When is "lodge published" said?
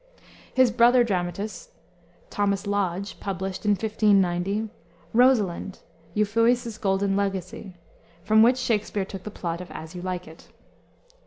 2.65-3.65